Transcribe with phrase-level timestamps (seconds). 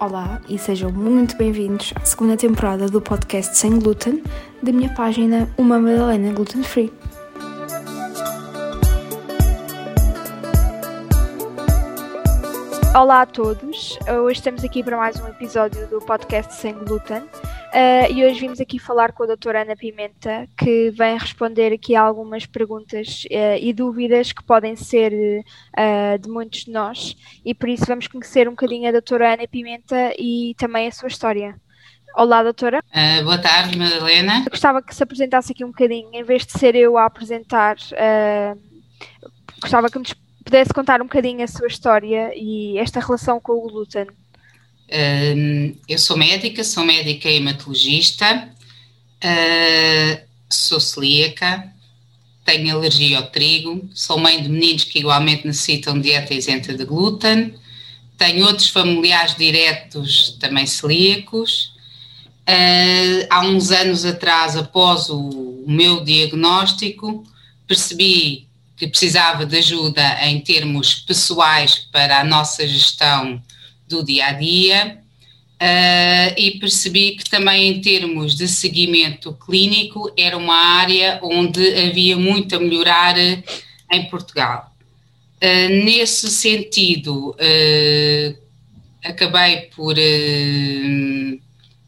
[0.00, 4.22] Olá e sejam muito bem-vindos à segunda temporada do podcast Sem Glúten
[4.62, 6.92] da minha página Uma Madalena Gluten Free.
[12.94, 17.22] Olá a todos, hoje estamos aqui para mais um episódio do podcast Sem Glúten
[17.74, 21.96] uh, e hoje vimos aqui falar com a doutora Ana Pimenta que vem responder aqui
[21.96, 27.68] algumas perguntas uh, e dúvidas que podem ser uh, de muitos de nós e por
[27.68, 31.60] isso vamos conhecer um bocadinho a doutora Ana Pimenta e também a sua história.
[32.16, 32.80] Olá, doutora.
[33.24, 34.44] Boa tarde, Madalena.
[34.46, 37.76] Eu gostava que se apresentasse aqui um bocadinho, em vez de ser eu a apresentar,
[39.60, 43.62] gostava que nos pudesse contar um bocadinho a sua história e esta relação com o
[43.62, 44.06] glúten.
[45.88, 48.48] Eu sou médica, sou médica hematologista,
[50.48, 51.72] sou celíaca,
[52.44, 57.54] tenho alergia ao trigo, sou mãe de meninos que igualmente necessitam dieta isenta de glúten,
[58.18, 61.74] tenho outros familiares diretos também celíacos,
[62.44, 67.24] Uh, há uns anos atrás, após o, meu diagnóstico,
[67.66, 73.42] percebi que precisava de ajuda em termos pessoais para a nossa gestão
[73.88, 74.98] do dia a dia
[75.54, 82.16] uh, e percebi que também em termos de seguimento clínico era uma área onde havia
[82.16, 84.72] muito a melhorar em Portugal.
[85.42, 87.36] Uh, nesse sentido,
[89.02, 89.94] acabei por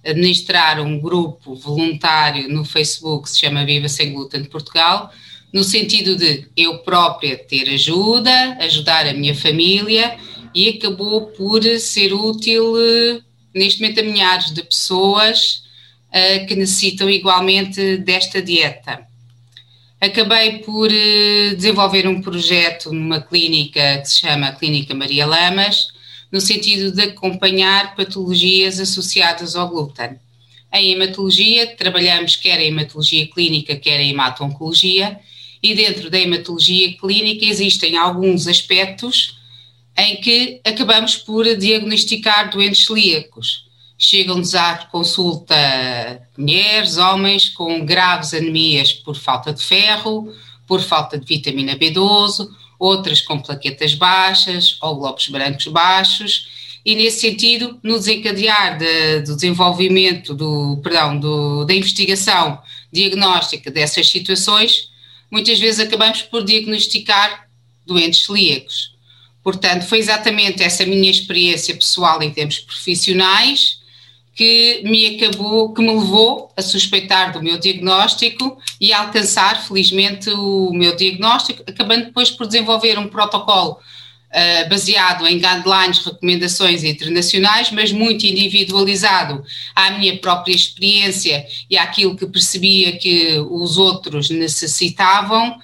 [0.05, 5.11] administrar um grupo voluntário no Facebook que se chama Viva Sem Glúten de Portugal,
[5.53, 10.17] no sentido de eu própria ter ajuda, ajudar a minha família
[10.55, 13.21] e acabou por ser útil eh,
[13.55, 15.63] neste momento a milhares de pessoas
[16.09, 19.07] uh, que necessitam igualmente desta dieta.
[20.01, 25.89] Acabei por uh, desenvolver um projeto numa clínica que se chama Clínica Maria Lamas,
[26.31, 30.19] no sentido de acompanhar patologias associadas ao glúten.
[30.73, 35.19] Em hematologia, trabalhamos quer em hematologia clínica, quer em hemato-oncologia,
[35.63, 39.36] e dentro da hematologia clínica existem alguns aspectos
[39.97, 43.67] em que acabamos por diagnosticar doentes celíacos.
[43.99, 45.57] Chegam-nos à consulta
[46.37, 50.33] mulheres, homens com graves anemias por falta de ferro,
[50.67, 52.49] por falta de vitamina B12
[52.79, 56.49] outras com plaquetas baixas ou globos brancos baixos,
[56.85, 62.61] e nesse sentido, no desencadear de, do desenvolvimento, do, perdão, do, da investigação
[62.93, 64.89] diagnóstica dessas situações,
[65.29, 67.49] muitas vezes acabamos por diagnosticar
[67.85, 68.96] doentes celíacos.
[69.47, 73.79] Portanto, foi exatamente essa minha experiência pessoal em termos profissionais
[74.35, 80.29] que me acabou, que me levou a suspeitar do meu diagnóstico e a alcançar, felizmente,
[80.31, 87.71] o meu diagnóstico, acabando depois por desenvolver um protocolo uh, baseado em guidelines, recomendações internacionais,
[87.71, 89.45] mas muito individualizado
[89.77, 95.57] à minha própria experiência e àquilo que percebia que os outros necessitavam,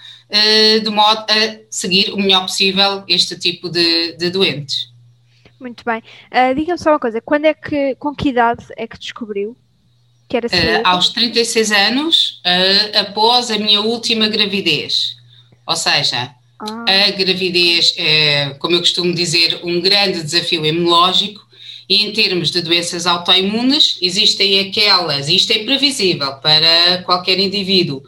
[0.82, 4.92] de modo a seguir o melhor possível este tipo de, de doentes.
[5.62, 6.02] Muito bem.
[6.30, 9.56] Uh, Diga-me só uma coisa, quando é que, com que idade é que descobriu
[10.28, 15.16] que era uh, Aos 36 anos, uh, após a minha última gravidez.
[15.66, 16.84] Ou seja, ah.
[16.88, 21.46] a gravidez é, como eu costumo dizer, um grande desafio imunológico
[21.88, 28.02] e em termos de doenças autoimunes, existem aquelas, isto é previsível para qualquer indivíduo,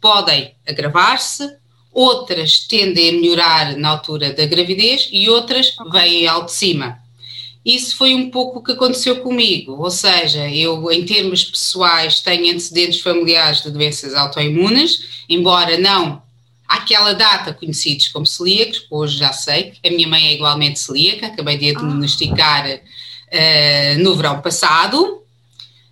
[0.00, 1.59] podem agravar-se,
[1.92, 6.98] outras tendem a melhorar na altura da gravidez e outras vêm ao de cima.
[7.64, 12.50] Isso foi um pouco o que aconteceu comigo, ou seja, eu, em termos pessoais, tenho
[12.50, 16.22] antecedentes familiares de doenças autoimunes, embora não
[16.66, 21.58] àquela data conhecidos como celíacos, hoje já sei, a minha mãe é igualmente celíaca, acabei
[21.58, 25.20] de diagnosticar uh, no verão passado,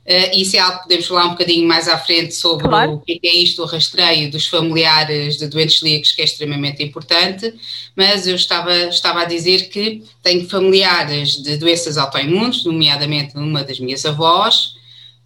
[0.09, 2.95] Uh, isso é algo que podemos falar um bocadinho mais à frente sobre claro.
[2.95, 7.53] o que é isto, o rastreio dos familiares de doentes celíacos, que é extremamente importante,
[7.95, 13.79] mas eu estava, estava a dizer que tenho familiares de doenças autoimunes, nomeadamente uma das
[13.79, 14.73] minhas avós,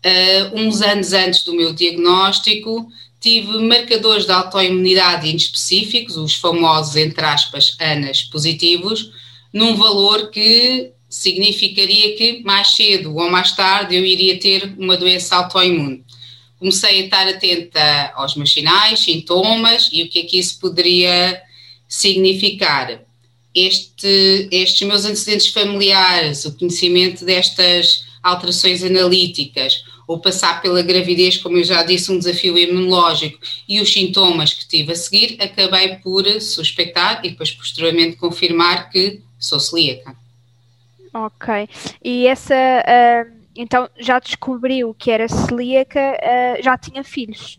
[0.04, 2.88] uh, uns anos antes do meu diagnóstico,
[3.20, 9.12] tive marcadores de autoimunidade inespecíficos, os famosos, entre aspas, ANAS positivos,
[9.52, 15.36] num valor que significaria que mais cedo ou mais tarde eu iria ter uma doença
[15.36, 16.02] autoimune.
[16.58, 21.38] Comecei a estar atenta aos meus sinais, sintomas e o que é que isso poderia
[21.86, 23.02] significar.
[23.54, 31.58] Este, estes meus antecedentes familiares, o conhecimento destas alterações analíticas, ou passar pela gravidez, como
[31.58, 33.38] eu já disse, um desafio imunológico
[33.68, 39.20] e os sintomas que tive a seguir, acabei por suspeitar e depois posteriormente confirmar que
[39.38, 40.21] sou celíaca.
[41.14, 41.68] Ok.
[42.02, 47.58] E essa, uh, então já descobriu que era celíaca, uh, já tinha filhos?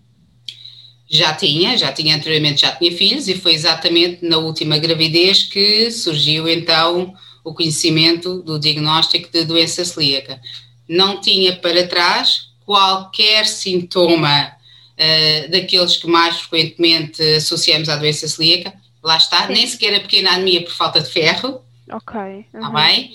[1.09, 5.91] Já tinha, já tinha anteriormente, já tinha filhos e foi exatamente na última gravidez que
[5.91, 7.13] surgiu então
[7.43, 10.41] o conhecimento do diagnóstico de doença celíaca.
[10.89, 18.73] Não tinha para trás qualquer sintoma uh, daqueles que mais frequentemente associamos à doença celíaca.
[19.03, 19.53] Lá está, Sim.
[19.53, 21.61] nem sequer a pequena anemia por falta de ferro.
[21.91, 22.15] Ok.
[22.19, 22.43] Uhum.
[22.53, 23.11] Está bem?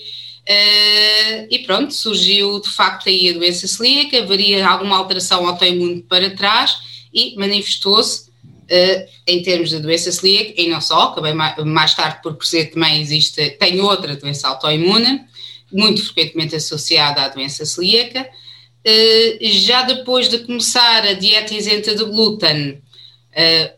[0.49, 6.35] Uh, e pronto, surgiu de facto aí a doença celíaca, haveria alguma alteração autoimune para
[6.35, 6.77] trás
[7.13, 12.19] e manifestou-se uh, em termos de doença celíaca, e não só, acabei mais, mais tarde
[12.23, 15.21] por perceber também existe, tem outra doença autoimune,
[15.71, 18.27] muito frequentemente associada à doença celíaca.
[18.87, 22.81] Uh, já depois de começar a dieta isenta de glúten,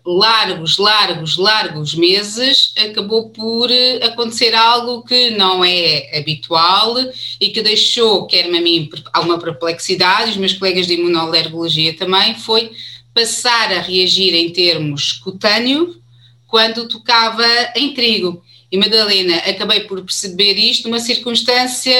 [0.05, 3.69] largos, largos, largos meses, acabou por
[4.01, 6.95] acontecer algo que não é habitual
[7.39, 12.71] e que deixou, quer-me a mim, alguma perplexidade, os meus colegas de imunoalergologia também, foi
[13.13, 16.01] passar a reagir em termos cutâneo
[16.47, 17.45] quando tocava
[17.75, 18.43] em trigo.
[18.71, 21.93] E Madalena, acabei por perceber isto numa circunstância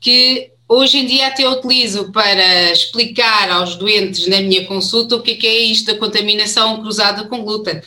[0.00, 5.32] que hoje em dia até utilizo para explicar aos doentes na minha consulta o que
[5.32, 7.80] é, que é isto da contaminação cruzada com glúten.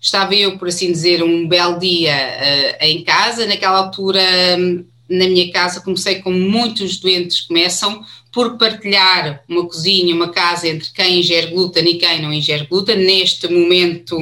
[0.00, 4.22] Estava eu, por assim dizer, um belo dia uh, em casa, naquela altura,
[4.56, 10.68] um, na minha casa, comecei como muitos doentes começam, por partilhar uma cozinha, uma casa
[10.68, 12.96] entre quem ingere glúten e quem não ingere glúten.
[12.96, 14.16] Neste momento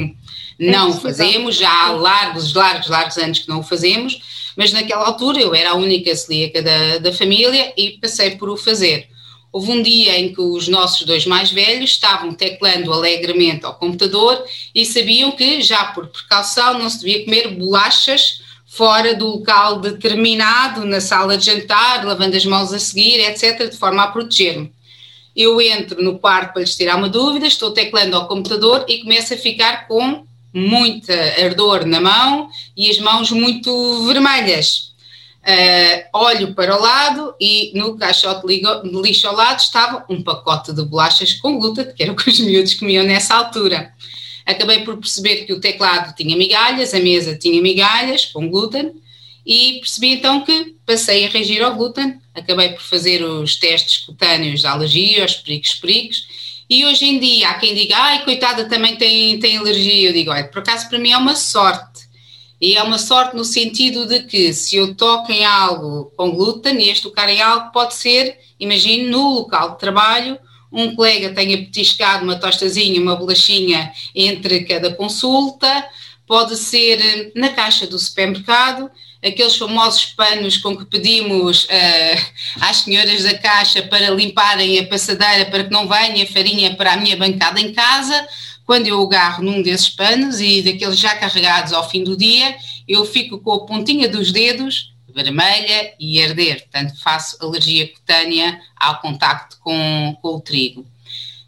[0.58, 4.18] não é fazemos, já há largos, largos, largos anos que não o fazemos,
[4.56, 8.56] mas naquela altura eu era a única celíaca da, da família e passei por o
[8.56, 9.08] fazer.
[9.52, 14.44] Houve um dia em que os nossos dois mais velhos estavam teclando alegremente ao computador
[14.74, 20.84] e sabiam que, já por precaução, não se devia comer bolachas fora do local determinado,
[20.84, 24.70] na sala de jantar, lavando as mãos a seguir, etc., de forma a proteger-me.
[25.34, 29.32] Eu entro no quarto para lhes tirar uma dúvida, estou teclando ao computador e começo
[29.32, 30.26] a ficar com
[30.56, 31.14] muita
[31.44, 34.94] ardor na mão e as mãos muito vermelhas.
[35.42, 40.72] Uh, olho para o lado e no caixote de lixo ao lado estava um pacote
[40.72, 43.94] de bolachas com glúten, que era o que os miúdos comiam nessa altura
[44.46, 48.92] acabei por perceber que o teclado tinha migalhas, a mesa tinha migalhas com glúten
[49.44, 54.60] e percebi então que passei a reagir ao glúten, acabei por fazer os testes cutâneos
[54.60, 56.28] de alergia, os pericos pericos
[56.68, 60.30] e hoje em dia há quem diga, ai coitada também tem, tem alergia, eu digo,
[60.30, 62.06] olha, por acaso para mim é uma sorte.
[62.60, 66.80] E é uma sorte no sentido de que se eu toco em algo com glúten
[66.80, 70.38] e este tocar em algo pode ser, imagine, no local de trabalho
[70.72, 75.88] um colega tenha petiscado uma tostazinha, uma bolachinha entre cada consulta,
[76.26, 78.90] pode ser eh, na caixa do supermercado,
[79.26, 85.46] aqueles famosos panos com que pedimos uh, às senhoras da caixa para limparem a passadeira
[85.46, 88.26] para que não venha farinha para a minha bancada em casa,
[88.64, 92.56] quando eu agarro num desses panos e daqueles já carregados ao fim do dia,
[92.86, 99.00] eu fico com a pontinha dos dedos vermelha e arder, portanto faço alergia cutânea ao
[99.00, 100.86] contacto com, com o trigo.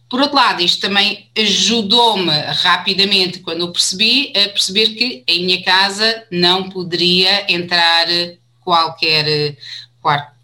[0.09, 5.63] Por outro lado, isto também ajudou-me rapidamente, quando eu percebi, a perceber que em minha
[5.63, 8.07] casa não poderia entrar
[8.61, 9.57] qualquer,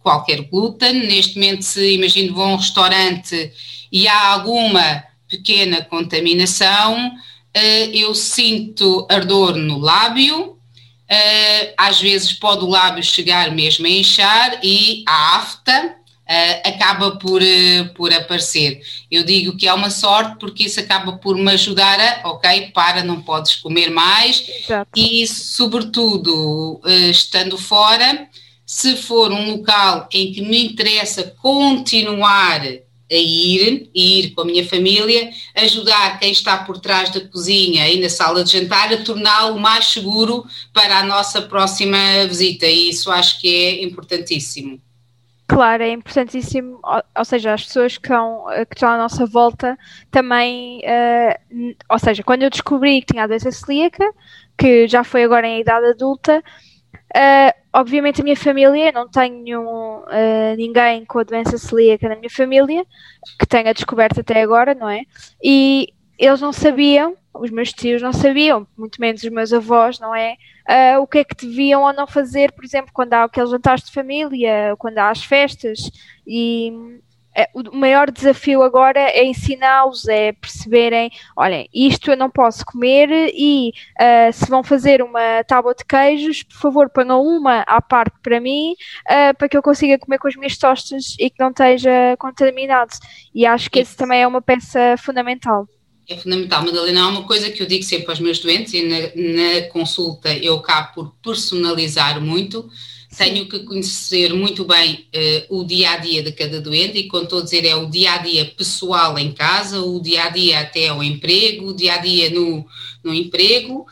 [0.02, 1.06] qualquer glúten.
[1.06, 3.52] Neste momento, se imagino vou a um restaurante
[3.90, 7.12] e há alguma pequena contaminação,
[7.54, 10.54] eh, eu sinto ardor no lábio,
[11.04, 15.96] Uh, às vezes pode o lábio chegar mesmo a inchar e a afta
[16.34, 18.80] uh, acaba por, uh, por aparecer.
[19.10, 23.04] Eu digo que é uma sorte porque isso acaba por me ajudar a, ok, para,
[23.04, 24.90] não podes comer mais Exato.
[24.96, 28.28] e, sobretudo, estando fora,
[28.66, 32.62] se for um local em que me interessa continuar
[33.10, 38.00] a ir, ir com a minha família, ajudar quem está por trás da cozinha e
[38.00, 43.10] na sala de jantar a torná-lo mais seguro para a nossa próxima visita e isso
[43.10, 44.80] acho que é importantíssimo.
[45.46, 46.80] Claro, é importantíssimo,
[47.16, 49.78] ou seja, as pessoas que estão, que estão à nossa volta
[50.10, 54.04] também, uh, ou seja, quando eu descobri que tinha a doença celíaca,
[54.56, 56.42] que já foi agora em idade adulta,
[57.16, 62.30] uh, obviamente a minha família, não tenho uh, ninguém com a doença celíaca na minha
[62.30, 62.84] família
[63.38, 65.02] que tenha descoberto até agora, não é?
[65.42, 70.14] E eles não sabiam, os meus tios não sabiam, muito menos os meus avós, não
[70.14, 70.36] é?
[70.68, 73.84] Uh, o que é que deviam ou não fazer, por exemplo, quando há aqueles jantares
[73.84, 75.90] de família, quando há as festas,
[76.26, 76.72] e
[77.36, 83.08] é, o maior desafio agora é ensiná-los, é perceberem, olhem, isto eu não posso comer
[83.34, 88.14] e uh, se vão fazer uma tábua de queijos, por favor, ponham uma à parte
[88.22, 88.74] para mim,
[89.10, 92.92] uh, para que eu consiga comer com as minhas tostas e que não esteja contaminado.
[93.34, 95.66] E acho que esse também é uma peça fundamental.
[96.08, 97.04] É fundamental, Madalena.
[97.04, 100.56] Há uma coisa que eu digo sempre aos meus doentes e na, na consulta eu
[100.56, 102.70] acabo por personalizar muito
[103.16, 105.06] tenho que conhecer muito bem
[105.48, 107.86] uh, o dia a dia de cada doente, e quando estou a dizer é o
[107.86, 111.94] dia a dia pessoal em casa, o dia a dia até ao emprego, o dia
[111.94, 112.66] a dia no,
[113.02, 113.86] no emprego.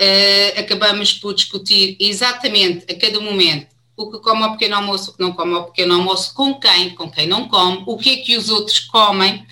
[0.00, 5.14] Uh, acabamos por discutir exatamente a cada momento o que come ao pequeno almoço, o
[5.14, 8.16] que não come ao pequeno almoço, com quem, com quem não come, o que é
[8.18, 9.44] que os outros comem.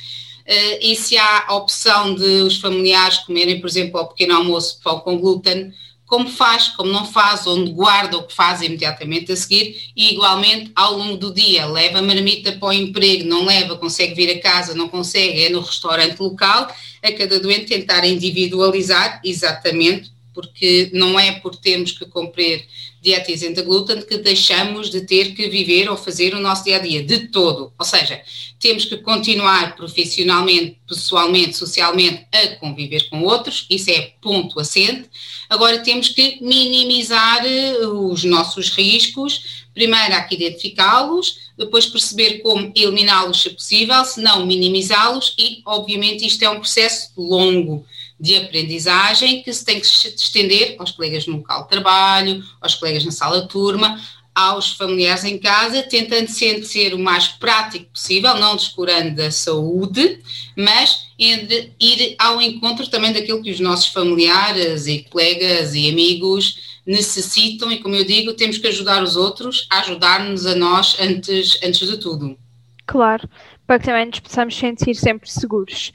[0.47, 4.81] Uh, e se há a opção de os familiares comerem, por exemplo, ao pequeno almoço
[4.83, 5.73] pão com glúten,
[6.07, 10.71] como faz, como não faz, onde guarda o que faz imediatamente a seguir e igualmente
[10.75, 14.41] ao longo do dia leva a marmita para o emprego, não leva, consegue vir a
[14.41, 16.69] casa, não consegue, é no restaurante local,
[17.03, 22.65] a cada doente tentar individualizar exatamente, porque não é por termos que cumprir
[23.07, 26.81] dieta isenta glúten que deixamos de ter que viver ou fazer o nosso dia a
[26.81, 27.73] dia, de todo.
[27.79, 28.21] Ou seja,
[28.59, 35.09] temos que continuar profissionalmente, pessoalmente, socialmente a conviver com outros, isso é ponto assente.
[35.49, 43.41] Agora temos que minimizar eh, os nossos riscos, primeiro aqui identificá-los, depois perceber como eliminá-los
[43.41, 47.87] se possível, se não minimizá-los e, obviamente, isto é um processo longo
[48.19, 53.05] de aprendizagem que se tem que estender aos colegas no local de trabalho, aos colegas
[53.05, 54.01] na sala de turma,
[54.35, 60.21] aos familiares em casa, tentando sempre ser o mais prático possível, não descurando da saúde,
[60.55, 67.73] mas ir ao encontro também daquilo que os nossos familiares e colegas e amigos necessitam
[67.73, 71.89] e, como eu digo, temos que ajudar os outros a ajudar-nos a nós antes, antes
[71.89, 72.39] de tudo.
[72.87, 73.29] Claro,
[73.67, 75.93] para que também nos possamos sentir sempre seguros.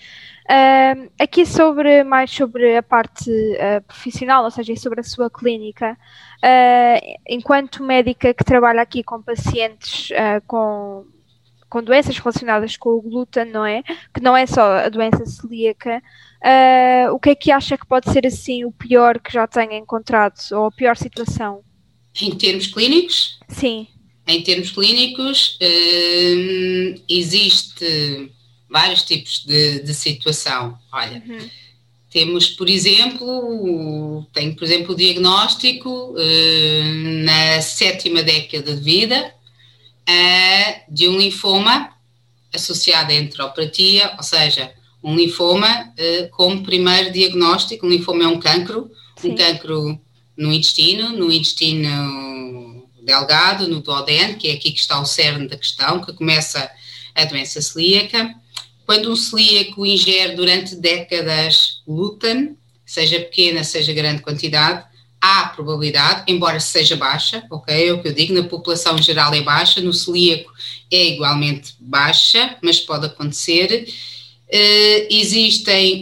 [0.51, 5.97] Uh, aqui sobre mais sobre a parte uh, profissional, ou seja, sobre a sua clínica.
[6.43, 11.05] Uh, enquanto médica que trabalha aqui com pacientes ah, com,
[11.69, 13.81] com doenças relacionadas com o glúten, não é?
[14.13, 16.03] Que não é só a doença celíaca.
[17.13, 20.35] o que é que acha que pode ser assim o pior que já tenha encontrado
[20.51, 21.63] ou a pior situação?
[22.21, 23.39] Em termos clínicos?
[23.47, 23.87] Sim.
[24.27, 25.57] Em termos clínicos,
[27.07, 28.31] existe
[28.71, 30.77] vários tipos de, de situação.
[30.91, 31.49] Olha, uhum.
[32.09, 39.33] temos, por exemplo, tem, por exemplo, o diagnóstico uh, na sétima década de vida
[40.09, 41.91] uh, de um linfoma
[42.53, 44.73] associado à enteropatia, ou seja,
[45.03, 49.31] um linfoma uh, como primeiro diagnóstico, um linfoma é um cancro, Sim.
[49.31, 49.99] um cancro
[50.37, 55.57] no intestino, no intestino delgado, no duodeno, que é aqui que está o cerne da
[55.57, 56.69] questão, que começa
[57.13, 58.33] a doença celíaca,
[58.91, 64.83] quando um celíaco ingere durante décadas glúten, seja pequena, seja grande quantidade,
[65.21, 67.87] há probabilidade, embora seja baixa, ok?
[67.87, 70.51] É o que eu digo, na população geral é baixa, no celíaco
[70.91, 73.87] é igualmente baixa, mas pode acontecer.
[74.49, 76.01] Uh, existem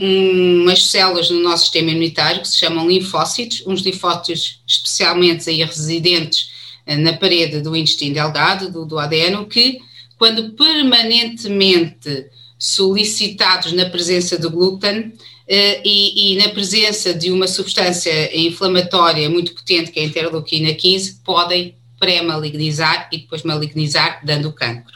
[0.64, 6.50] umas células no nosso sistema imunitário que se chamam linfócitos, uns linfócitos especialmente aí residentes
[6.88, 9.80] uh, na parede do intestino delgado, do, do adeno, que
[10.18, 15.14] quando permanentemente solicitados na presença do glúten
[15.50, 20.76] Uh, e, e, na presença de uma substância inflamatória muito potente, que é a interleuquina
[20.76, 24.94] 15, podem pré-malignizar e depois malignizar, dando cancro.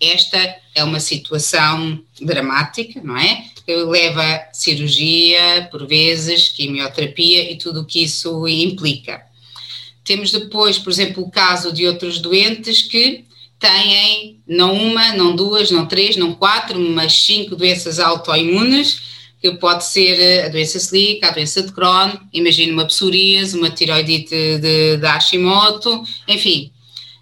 [0.00, 3.46] Esta é uma situação dramática, não é?
[3.66, 9.22] Que leva cirurgia, por vezes, quimioterapia e tudo o que isso implica.
[10.04, 13.24] Temos depois, por exemplo, o caso de outros doentes que
[13.58, 19.00] têm não uma, não duas, não três, não quatro, mas cinco doenças autoimunes,
[19.40, 23.70] que pode ser eh, a doença celíaca, a doença de Crohn, imagine uma psoríase, uma
[23.70, 26.70] tiroidite de, de Hashimoto, enfim.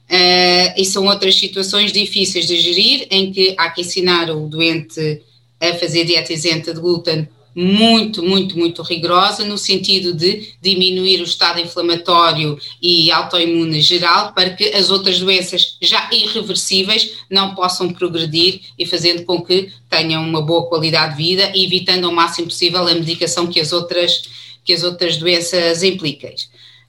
[0.04, 5.22] Uh, e são outras situações difíceis de gerir, em que há que ensinar o doente
[5.58, 11.24] a fazer dieta isenta de glúten muito, muito, muito rigorosa no sentido de diminuir o
[11.24, 18.60] estado inflamatório e autoimune geral para que as outras doenças já irreversíveis não possam progredir
[18.78, 22.94] e fazendo com que tenham uma boa qualidade de vida evitando ao máximo possível a
[22.94, 24.22] medicação que as outras,
[24.64, 26.32] que as outras doenças implicam.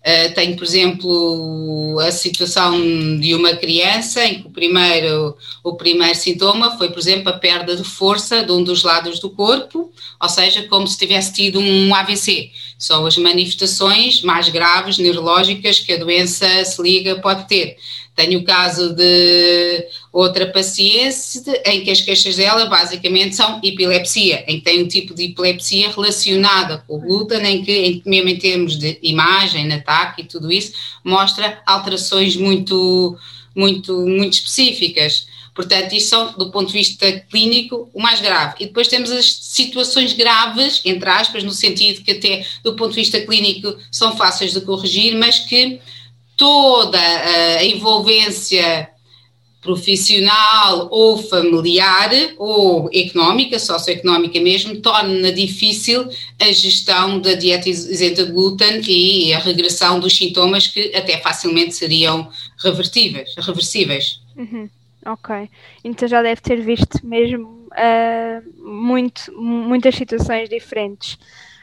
[0.06, 2.80] Uh, tenho, por exemplo, a situação
[3.18, 7.76] de uma criança em que o primeiro, o primeiro sintoma foi, por exemplo, a perda
[7.76, 11.96] de força de um dos lados do corpo, ou seja, como se tivesse tido um
[11.96, 12.52] AVC.
[12.78, 17.76] São as manifestações mais graves neurológicas que a doença celíaca pode ter.
[18.16, 24.58] Tenho o caso de outra paciente em que as queixas dela basicamente são epilepsia, em
[24.60, 28.78] que tem um tipo de epilepsia relacionada com o glúten, em que, mesmo em termos
[28.78, 30.72] de imagem, ataque e tudo isso,
[31.04, 33.18] mostra alterações muito,
[33.54, 35.28] muito, muito específicas.
[35.54, 38.56] Portanto, isto são, do ponto de vista clínico, o mais grave.
[38.60, 42.98] E depois temos as situações graves, entre aspas, no sentido que até do ponto de
[42.98, 45.80] vista clínico são fáceis de corrigir, mas que
[46.36, 48.90] toda a envolvência
[49.66, 56.08] profissional ou familiar ou económica, socioeconómica mesmo, torna difícil
[56.40, 61.74] a gestão da dieta isenta de glúten e a regressão dos sintomas que até facilmente
[61.74, 62.30] seriam
[62.64, 64.22] revertíveis, reversíveis.
[64.38, 64.70] Uhum.
[65.08, 65.50] Ok,
[65.84, 71.18] então já deve ter visto mesmo uh, muito, muitas situações diferentes.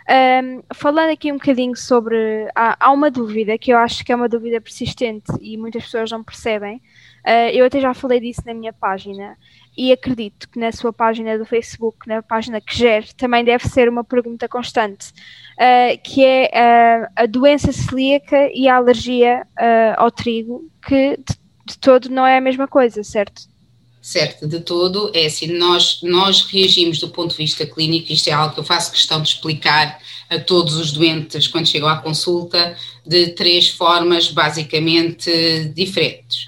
[0.09, 2.49] Um, falando aqui um bocadinho sobre.
[2.55, 6.11] Há, há, uma dúvida que eu acho que é uma dúvida persistente e muitas pessoas
[6.11, 6.77] não percebem.
[7.25, 9.37] Uh, eu até já falei disso na minha página
[9.77, 13.89] e acredito que na sua página do Facebook, na página que gere, também deve ser
[13.89, 15.13] uma pergunta constante,
[15.57, 16.51] uh, que é
[17.07, 19.47] uh, a doença celíaca e a alergia
[19.97, 23.52] ao trigo, que de, de todo não é a mesma coisa, certo?
[24.03, 28.33] Certo, de todo, é assim, nós, nós reagimos do ponto de vista clínico, isto é
[28.33, 29.97] algo que eu faço questão de explicar
[30.29, 36.47] a todos os doentes quando chegam à consulta, de três formas basicamente diferentes.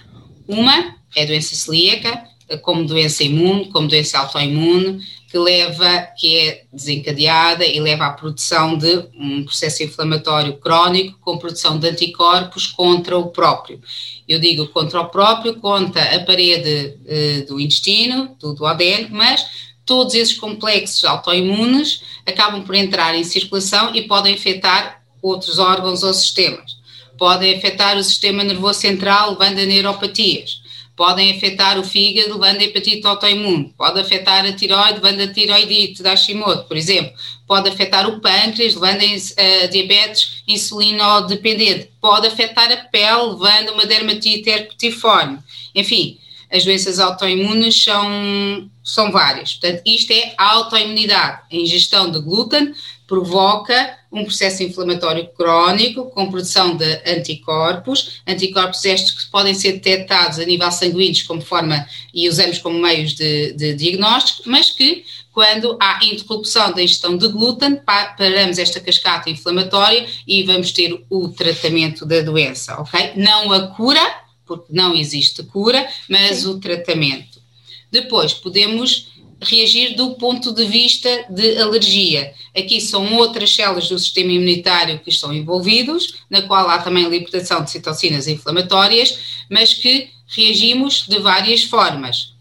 [0.48, 2.24] Uma é doença celíaca,
[2.62, 5.00] como doença imune, como doença autoimune,
[5.34, 11.38] que leva, que é desencadeada e leva à produção de um processo inflamatório crónico com
[11.38, 13.80] produção de anticorpos contra o próprio.
[14.28, 19.44] Eu digo contra o próprio, contra a parede eh, do intestino, do duodeno, mas
[19.84, 26.14] todos esses complexos autoimunes acabam por entrar em circulação e podem afetar outros órgãos ou
[26.14, 26.76] sistemas.
[27.18, 30.63] Podem afetar o sistema nervoso central, levando a neuropatias
[30.96, 36.02] podem afetar o fígado, levando a hepatite autoimune, pode afetar a tiroide, levando a tiroidite
[36.02, 37.12] da Hashimoto, por exemplo,
[37.46, 44.48] pode afetar o pâncreas, levando a diabetes insulino-dependente, pode afetar a pele, levando uma dermatite
[44.48, 45.38] herpetiforme,
[45.74, 46.18] enfim,
[46.54, 49.54] as doenças autoimunes são, são várias.
[49.54, 51.40] Portanto, isto é autoimunidade.
[51.50, 52.72] A ingestão de glúten
[53.06, 60.38] provoca um processo inflamatório crónico com produção de anticorpos, anticorpos estes que podem ser detectados
[60.38, 65.76] a nível sanguíneo como forma e usamos como meios de, de diagnóstico, mas que quando
[65.80, 72.06] há interrupção da ingestão de glúten, paramos esta cascata inflamatória e vamos ter o tratamento
[72.06, 73.14] da doença, ok?
[73.16, 74.00] Não a cura,
[74.46, 76.50] porque não existe cura, mas Sim.
[76.50, 77.42] o tratamento.
[77.90, 82.32] Depois podemos reagir do ponto de vista de alergia.
[82.56, 87.62] Aqui são outras células do sistema imunitário que estão envolvidos, na qual há também libertação
[87.62, 89.18] de citocinas inflamatórias,
[89.50, 92.32] mas que reagimos de várias formas.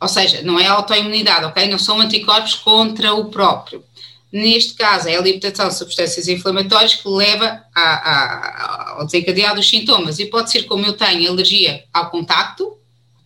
[0.00, 1.68] Ou seja, não é autoimunidade, ok?
[1.68, 3.84] Não são anticorpos contra o próprio.
[4.32, 9.68] Neste caso, é a libertação de substâncias inflamatórias que leva a, a, ao desencadear dos
[9.68, 10.18] sintomas.
[10.18, 12.76] E pode ser como eu tenho alergia ao contacto,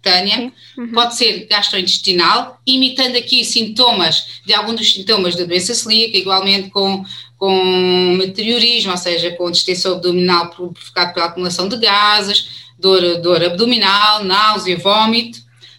[0.04, 0.92] cutânea, uhum.
[0.92, 7.04] pode ser gastrointestinal, imitando aqui sintomas de alguns dos sintomas da doença celíaca, igualmente com,
[7.38, 14.22] com meteorismo, ou seja, com distensão abdominal provocado pela acumulação de gases, dor, dor abdominal,
[14.22, 15.38] náusea, vômito,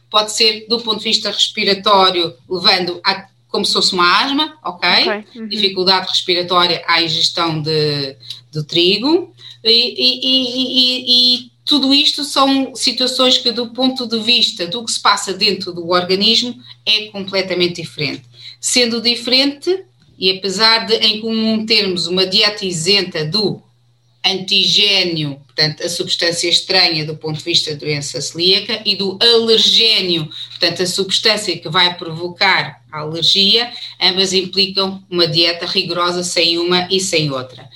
[0.09, 4.89] pode ser do ponto de vista respiratório, levando a como se fosse uma asma, ok?
[4.89, 5.23] okay.
[5.33, 5.47] Uhum.
[5.47, 8.17] Dificuldade respiratória à ingestão de,
[8.51, 9.33] do trigo
[9.63, 14.91] e, e, e, e tudo isto são situações que, do ponto de vista do que
[14.91, 18.23] se passa dentro do organismo, é completamente diferente.
[18.61, 19.83] Sendo diferente,
[20.17, 23.61] e apesar de em comum termos uma dieta isenta do
[24.23, 30.29] antigênio, portanto, a substância estranha do ponto de vista da doença celíaca, e do alergênio,
[30.49, 36.87] portanto, a substância que vai provocar a alergia, ambas implicam uma dieta rigorosa sem uma
[36.91, 37.69] e sem outra.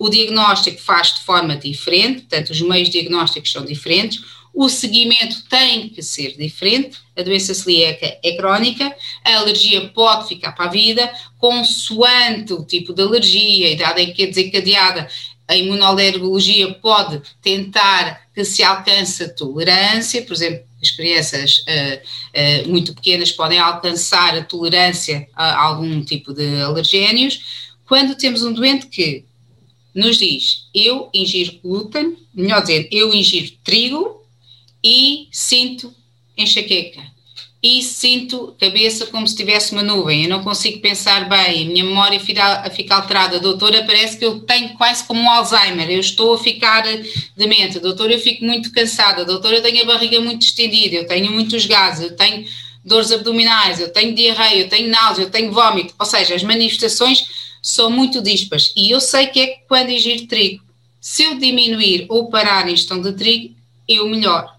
[0.00, 5.90] O diagnóstico faz de forma diferente, portanto, os meios diagnósticos são diferentes, o seguimento tem
[5.90, 11.12] que ser diferente, a doença celíaca é crónica, a alergia pode ficar para a vida,
[11.38, 15.06] consoante o tipo de alergia, a idade em que é desencadeada,
[15.46, 22.70] a imunoalergologia pode tentar que se alcance a tolerância, por exemplo, as crianças uh, uh,
[22.70, 27.68] muito pequenas podem alcançar a tolerância a algum tipo de alergénios.
[27.86, 29.28] Quando temos um doente que
[29.94, 34.22] nos diz: eu ingiro glúten, melhor dizer, eu ingiro trigo
[34.82, 35.92] e sinto
[36.36, 37.02] enxaqueca.
[37.62, 41.84] e sinto cabeça como se tivesse uma nuvem, eu não consigo pensar bem, a minha
[41.84, 43.38] memória fica, fica alterada.
[43.38, 46.84] Doutora, parece que eu tenho quase como um Alzheimer, eu estou a ficar
[47.36, 47.78] demente.
[47.78, 49.26] Doutora, eu fico muito cansada.
[49.26, 52.46] Doutora, eu tenho a barriga muito estendida, eu tenho muitos gases, eu tenho
[52.82, 55.94] dores abdominais, eu tenho diarreia, eu tenho náusea, eu tenho vômito.
[55.98, 57.26] Ou seja, as manifestações
[57.62, 58.72] são muito dispas.
[58.76, 60.64] E eu sei que é quando ingiro trigo.
[61.00, 63.54] Se eu diminuir ou parar a ingestão de trigo,
[63.88, 64.56] eu melhor.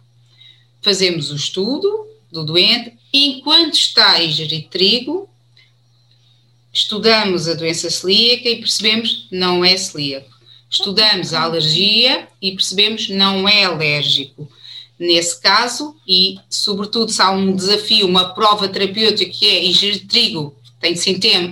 [0.81, 5.29] Fazemos o estudo, do doente, enquanto está a ingerir trigo,
[6.71, 10.31] estudamos a doença celíaca e percebemos não é celíaco.
[10.69, 14.49] Estudamos a alergia e percebemos não é alérgico.
[14.97, 20.55] Nesse caso, e sobretudo se há um desafio, uma prova terapêutica que é ingerir trigo,
[20.81, 20.95] tem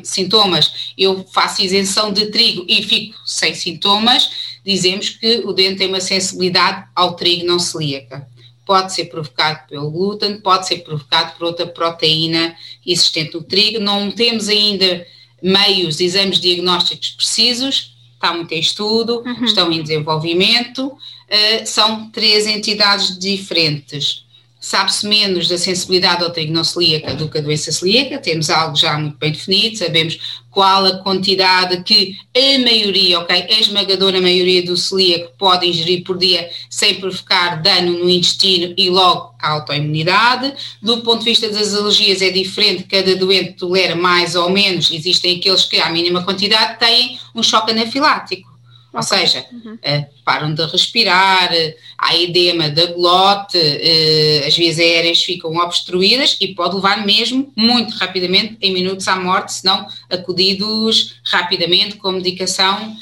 [0.04, 4.30] sintomas, eu faço isenção de trigo e fico sem sintomas,
[4.66, 8.28] dizemos que o dente tem uma sensibilidade ao trigo não celíaca
[8.70, 13.80] pode ser provocado pelo glúten, pode ser provocado por outra proteína existente no trigo.
[13.80, 15.08] Não temos ainda
[15.42, 19.44] meios, exames diagnósticos precisos, está muito em estudo, uhum.
[19.44, 20.86] estão em desenvolvimento.
[20.86, 24.24] Uh, são três entidades diferentes
[24.60, 28.98] sabe-se menos da sensibilidade ao trigo celíaca do que a doença celíaca, temos algo já
[28.98, 30.20] muito bem definido, sabemos
[30.52, 36.18] qual a quantidade que a maioria, ok, a esmagadora maioria do celíaco pode ingerir por
[36.18, 40.54] dia sem provocar dano no intestino e logo autoimunidade.
[40.82, 45.38] Do ponto de vista das alergias é diferente, cada doente tolera mais ou menos, existem
[45.38, 48.49] aqueles que à mínima quantidade têm um choque anafilático
[48.92, 49.76] ou seja, uhum.
[49.76, 56.36] uh, param de respirar, uh, há edema da glote, uh, as vias aéreas ficam obstruídas
[56.42, 62.12] e pode levar mesmo muito rapidamente, em minutos à morte, se não acudidos rapidamente com
[62.12, 62.96] medicação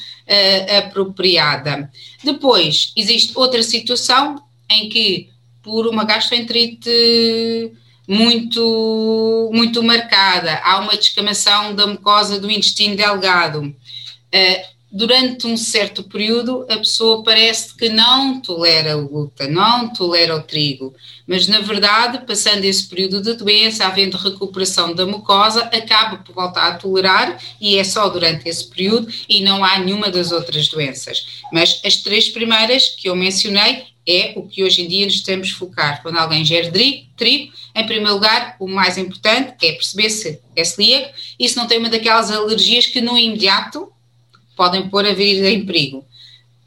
[0.78, 1.90] apropriada.
[2.22, 4.36] Depois, existe outra situação
[4.70, 5.30] em que,
[5.64, 6.92] por uma gastroenterite
[8.06, 13.74] muito, muito marcada, há uma descamação da mucosa do intestino delgado
[14.92, 20.42] durante um certo período a pessoa parece que não tolera o glúten, não tolera o
[20.42, 20.94] trigo,
[21.28, 26.68] mas na verdade, passando esse período de doença, havendo recuperação da mucosa, acaba por voltar
[26.68, 31.42] a tolerar e é só durante esse período e não há nenhuma das outras doenças.
[31.52, 35.52] Mas as três primeiras que eu mencionei é o que hoje em dia nos temos
[35.52, 36.02] focar.
[36.02, 41.14] Quando alguém gera trigo, em primeiro lugar, o mais importante é perceber se é celíaco
[41.38, 43.92] e se não tem uma daquelas alergias que no imediato
[44.58, 46.04] podem pôr a vida em perigo.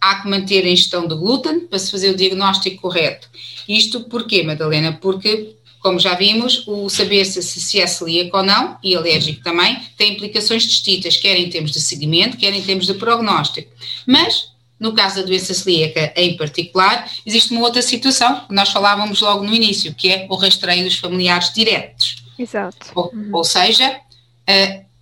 [0.00, 3.28] Há que manter a ingestão de glúten para se fazer o diagnóstico correto.
[3.68, 4.92] Isto porquê, Madalena?
[4.94, 9.78] Porque, como já vimos, o saber se, se é celíaco ou não, e alérgico também,
[9.98, 13.70] tem implicações distintas, quer em termos de seguimento, quer em termos de prognóstico.
[14.06, 19.20] Mas, no caso da doença celíaca em particular, existe uma outra situação que nós falávamos
[19.20, 22.22] logo no início, que é o rastreio dos familiares diretos.
[22.38, 22.90] Exato.
[22.94, 23.30] Ou, uhum.
[23.34, 24.00] ou seja,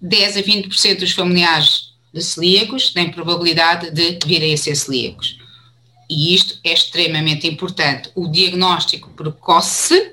[0.01, 1.88] 10 a 20% dos familiares
[2.21, 5.39] celíacos têm probabilidade de virem a ser celíacos.
[6.09, 8.11] E isto é extremamente importante.
[8.15, 10.13] O diagnóstico precoce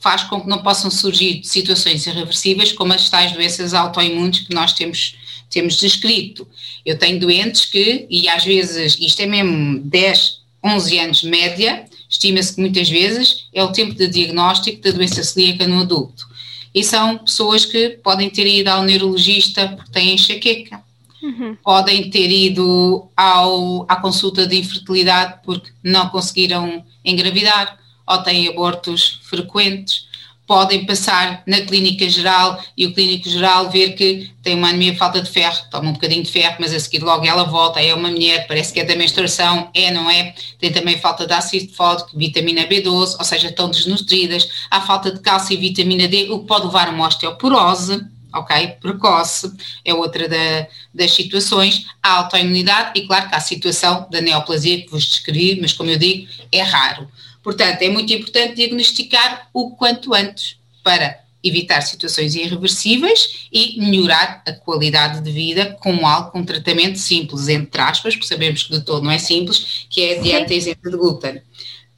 [0.00, 4.72] faz com que não possam surgir situações irreversíveis como as tais doenças autoimunes que nós
[4.72, 5.16] temos,
[5.50, 6.46] temos descrito.
[6.84, 12.54] Eu tenho doentes que, e às vezes, isto é mesmo 10, 11 anos média, estima-se
[12.54, 16.26] que muitas vezes é o tempo de diagnóstico da doença celíaca no adulto.
[16.74, 20.82] E são pessoas que podem ter ido ao neurologista porque têm enxaqueca,
[21.24, 21.56] Uhum.
[21.64, 29.20] Podem ter ido ao, à consulta de infertilidade porque não conseguiram engravidar ou têm abortos
[29.22, 30.06] frequentes.
[30.46, 35.22] Podem passar na clínica geral e o clínico geral ver que tem uma anemia falta
[35.22, 38.10] de ferro, toma um bocadinho de ferro, mas a seguir logo ela volta, é uma
[38.10, 40.34] mulher, parece que é da menstruação, é, não é?
[40.58, 45.20] Tem também falta de ácido fólico, vitamina B12, ou seja, estão desnutridas, há falta de
[45.20, 48.68] cálcio e vitamina D, o que pode levar a uma osteoporose, ok?
[48.80, 49.52] Precoce
[49.84, 54.82] é outra da, das situações, a autoimunidade e claro que há a situação da neoplasia
[54.82, 57.08] que vos descrevi, mas como eu digo, é raro.
[57.42, 64.52] Portanto, é muito importante diagnosticar o quanto antes para evitar situações irreversíveis e melhorar a
[64.52, 68.80] qualidade de vida com algo, com um tratamento simples, entre aspas, porque sabemos que de
[68.80, 71.42] todo não é simples, que é a dieta isenta de glúten.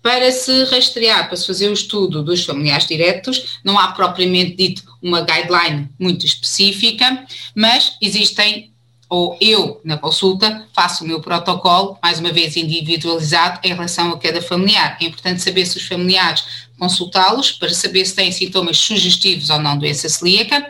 [0.07, 4.85] Para se rastrear, para se fazer o estudo dos familiares diretos, não há propriamente dito
[5.03, 8.71] uma guideline muito específica, mas existem,
[9.09, 14.16] ou eu, na consulta, faço o meu protocolo, mais uma vez individualizado, em relação a
[14.16, 14.97] cada familiar.
[15.01, 16.45] É importante saber se os familiares
[16.79, 20.69] consultá-los para saber se têm sintomas sugestivos ou não doença celíaca.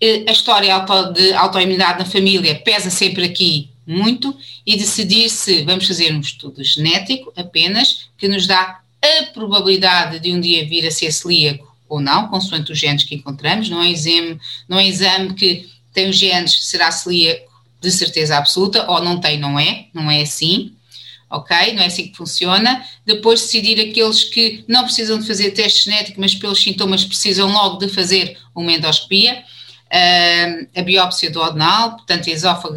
[0.00, 0.78] Eh, a história
[1.12, 6.62] de autoimunidade na família pesa sempre aqui muito e decidir se vamos fazer um estudo
[6.64, 12.00] genético apenas, que nos dá a probabilidade de um dia vir a ser celíaco ou
[12.00, 16.16] não, consoante os genes que encontramos, não é exame, não é exame que tem os
[16.16, 17.52] genes, será celíaco
[17.82, 20.72] de certeza absoluta, ou não tem, não é, não é assim,
[21.28, 21.72] ok?
[21.74, 22.84] Não é assim que funciona.
[23.04, 27.78] Depois decidir aqueles que não precisam de fazer teste genético, mas pelos sintomas precisam logo
[27.78, 29.42] de fazer uma endoscopia.
[29.92, 32.74] Uh, a biópsia do adenal, portanto, esófago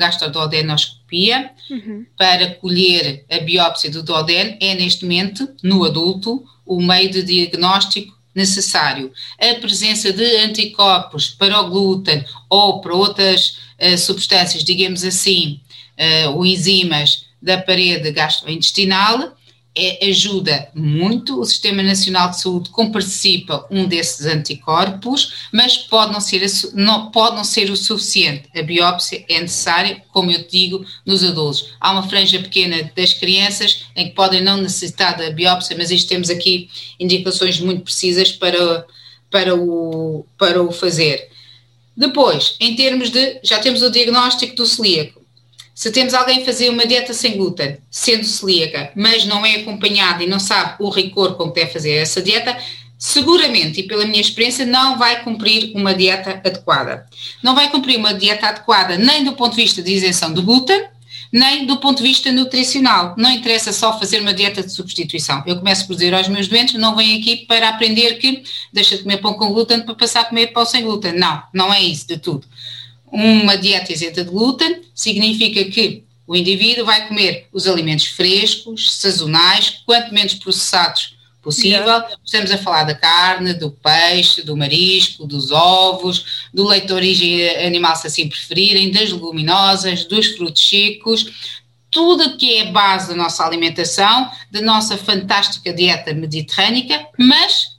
[1.69, 2.05] uhum.
[2.17, 8.15] para colher a biópsia do duodeno, é neste momento, no adulto, o meio de diagnóstico
[8.33, 9.11] necessário.
[9.39, 15.61] A presença de anticorpos para o glúten ou para outras uh, substâncias, digamos assim,
[15.97, 19.35] uh, ou enzimas da parede gastrointestinal,
[19.77, 21.39] é, ajuda muito.
[21.39, 27.35] O Sistema Nacional de Saúde comparticipa um desses anticorpos, mas pode não ser, não, pode
[27.35, 28.49] não ser o suficiente.
[28.55, 31.73] A biópsia é necessária, como eu digo, nos adultos.
[31.79, 36.07] Há uma franja pequena das crianças em que podem não necessitar da biópsia, mas isto
[36.07, 38.85] temos aqui indicações muito precisas para,
[39.29, 41.29] para, o, para o fazer.
[41.97, 45.24] Depois, em termos de, já temos o diagnóstico do celíaco.
[45.75, 50.27] Se temos alguém fazer uma dieta sem glúten, sendo celíaca, mas não é acompanhada e
[50.27, 52.57] não sabe o rigor com que deve fazer essa dieta,
[52.97, 57.05] seguramente, e pela minha experiência, não vai cumprir uma dieta adequada.
[57.43, 60.81] Não vai cumprir uma dieta adequada nem do ponto de vista de isenção de glúten,
[61.29, 63.13] nem do ponto de vista nutricional.
[63.17, 65.43] Não interessa só fazer uma dieta de substituição.
[65.45, 69.03] Eu começo por dizer aos meus doentes: não venho aqui para aprender que deixa de
[69.03, 71.11] comer pão com glúten para passar a comer pão sem glúten.
[71.11, 72.47] Não, não é isso de tudo.
[73.15, 79.81] Uma dieta isenta de glúten significa que o indivíduo vai comer os alimentos frescos, sazonais,
[79.85, 81.85] quanto menos processados possível.
[81.85, 82.09] Yeah.
[82.25, 87.49] Estamos a falar da carne, do peixe, do marisco, dos ovos, do leite de origem
[87.65, 91.55] animal, se assim preferirem, das leguminosas, dos frutos secos,
[91.89, 97.77] tudo que é base da nossa alimentação, da nossa fantástica dieta mediterrânica, mas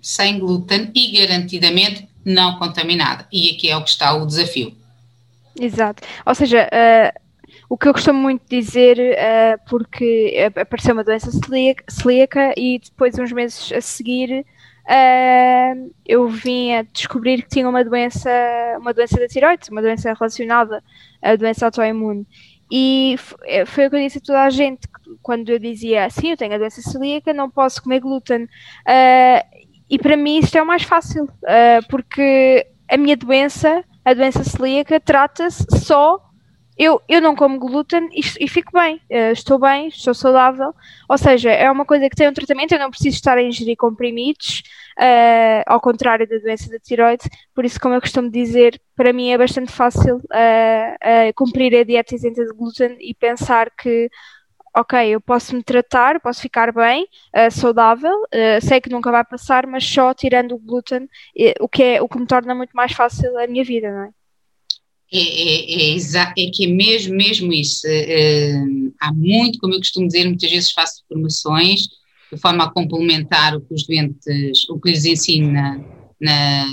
[0.00, 3.26] sem glúten e garantidamente não contaminada.
[3.32, 4.74] E aqui é o que está o desafio.
[5.58, 6.02] Exato.
[6.26, 7.20] Ou seja, uh,
[7.68, 13.18] o que eu costumo muito dizer, uh, porque apareceu uma doença celíaca, celíaca, e depois,
[13.18, 18.30] uns meses a seguir, uh, eu vim a descobrir que tinha uma doença,
[18.78, 20.82] uma doença da tiroides, uma doença relacionada
[21.22, 22.26] à doença autoimune.
[22.70, 23.16] E
[23.66, 24.88] foi o que eu disse a toda a gente
[25.22, 28.44] quando eu dizia sim, eu tenho a doença celíaca, não posso comer glúten.
[28.44, 29.53] Uh,
[29.94, 34.42] e para mim isto é o mais fácil, uh, porque a minha doença, a doença
[34.42, 36.20] celíaca, trata-se só.
[36.76, 40.74] Eu, eu não como glúten e, e fico bem, uh, estou bem, estou saudável.
[41.08, 43.76] Ou seja, é uma coisa que tem um tratamento, eu não preciso estar a ingerir
[43.76, 44.64] comprimidos,
[44.98, 47.30] uh, ao contrário da doença da tiroide.
[47.54, 50.20] Por isso, como eu costumo dizer, para mim é bastante fácil
[51.36, 54.10] cumprir a dieta isenta de glúten e pensar que
[54.76, 59.24] ok, eu posso me tratar, posso ficar bem, uh, saudável, uh, sei que nunca vai
[59.24, 62.72] passar, mas só tirando o glúten, uh, o, que é, o que me torna muito
[62.72, 64.10] mais fácil a minha vida, não é?
[65.12, 67.86] É, é, é, é que é mesmo, mesmo isso.
[67.86, 68.52] Eh,
[69.00, 71.82] há muito, como eu costumo dizer, muitas vezes faço formações
[72.32, 75.80] de forma a complementar o que os doentes, o que lhes ensina
[76.20, 76.66] na,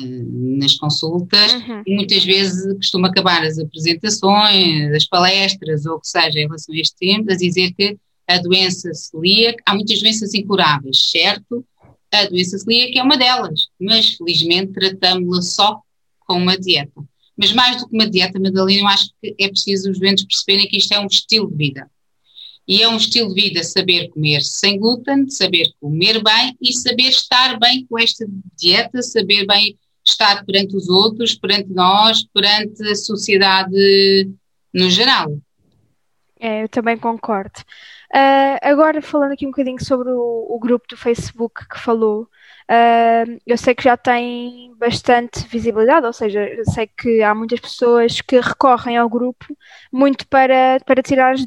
[0.58, 1.84] nas consultas uhum.
[1.86, 6.74] e muitas vezes costumo acabar as apresentações, as palestras ou o que seja em relação
[6.74, 11.66] a este tema, a dizer que a doença celíaca, há muitas doenças incuráveis, certo?
[12.14, 15.82] A doença celíaca é uma delas, mas felizmente tratamos-la só
[16.20, 17.04] com uma dieta.
[17.38, 20.68] Mas mais do que uma dieta, Madalena, eu acho que é preciso os doentes perceberem
[20.68, 21.90] que isto é um estilo de vida.
[22.68, 27.10] E é um estilo de vida saber comer sem glúten, saber comer bem e saber
[27.10, 28.26] estar bem com esta
[28.58, 34.30] dieta, saber bem estar perante os outros, perante nós, perante a sociedade
[34.74, 35.38] no geral.
[36.40, 37.60] É, eu também concordo.
[38.14, 42.28] Uh, agora, falando aqui um bocadinho sobre o, o grupo do Facebook que falou,
[42.72, 47.60] Uh, eu sei que já tem bastante visibilidade, ou seja, eu sei que há muitas
[47.60, 49.46] pessoas que recorrem ao grupo
[49.92, 51.46] muito para, para tirar as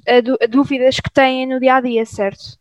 [0.51, 2.59] dúvidas que têm no dia a dia, certo?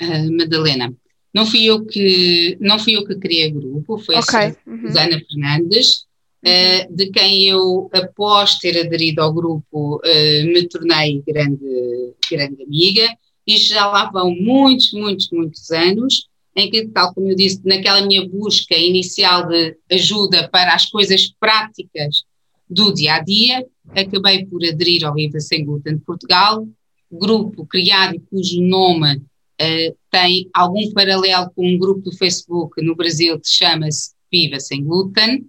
[0.00, 0.94] Uh, Madalena,
[1.34, 4.38] não fui eu que não fui eu que criei o grupo, foi okay.
[4.38, 5.22] a Susana uhum.
[5.28, 6.06] Fernandes,
[6.44, 13.08] uh, de quem eu, após ter aderido ao grupo, me tornei grande, grande amiga,
[13.44, 18.04] e já lá vão muitos, muitos, muitos anos em que, tal como eu disse, naquela
[18.06, 22.24] minha busca inicial de ajuda para as coisas práticas
[22.68, 26.66] do dia a dia, acabei por aderir ao Viva Sem Glúten de Portugal,
[27.12, 33.38] grupo criado cujo nome uh, tem algum paralelo com um grupo do Facebook no Brasil
[33.38, 35.46] que chama-se Viva Sem Glúten.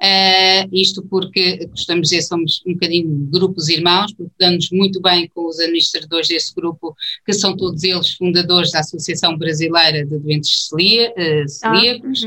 [0.00, 5.28] Uh, isto porque, gostamos de dizer, somos um bocadinho grupos irmãos, porque damos muito bem
[5.34, 6.94] com os administradores desse grupo,
[7.26, 12.24] que são todos eles fundadores da Associação Brasileira de Doentes ah, celíacos.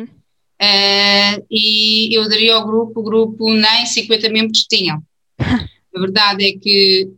[0.60, 5.01] Ah, uh, e eu daria ao grupo, o grupo nem 50 membros tinham.
[5.93, 7.10] A verdade é que